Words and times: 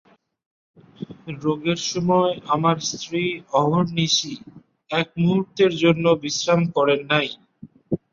রোগের 1.41 1.79
সময় 1.91 2.33
আমার 2.55 2.77
স্ত্রী 2.89 3.23
অহর্নিশি 3.53 4.33
এক 4.91 5.07
মুহূর্তের 5.17 5.71
জন্য 5.83 6.05
বিশ্রাম 6.23 6.61
করেন 6.75 7.01
নাই। 7.11 7.27